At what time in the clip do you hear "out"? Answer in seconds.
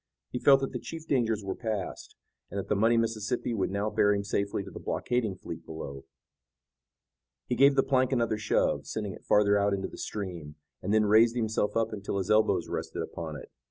9.59-9.75